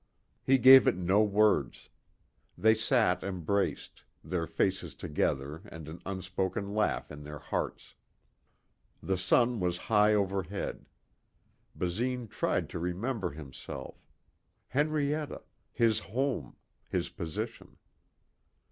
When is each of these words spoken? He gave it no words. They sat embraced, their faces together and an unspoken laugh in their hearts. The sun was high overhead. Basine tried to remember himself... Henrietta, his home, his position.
He 0.43 0.57
gave 0.57 0.87
it 0.87 0.95
no 0.97 1.21
words. 1.21 1.89
They 2.57 2.73
sat 2.73 3.21
embraced, 3.23 4.01
their 4.23 4.47
faces 4.47 4.95
together 4.95 5.61
and 5.65 5.87
an 5.87 6.01
unspoken 6.07 6.73
laugh 6.73 7.11
in 7.11 7.21
their 7.23 7.37
hearts. 7.37 7.93
The 9.03 9.15
sun 9.15 9.59
was 9.59 9.77
high 9.93 10.15
overhead. 10.15 10.87
Basine 11.75 12.27
tried 12.27 12.67
to 12.71 12.79
remember 12.79 13.29
himself... 13.29 14.03
Henrietta, 14.69 15.43
his 15.71 15.99
home, 15.99 16.55
his 16.89 17.09
position. 17.09 17.77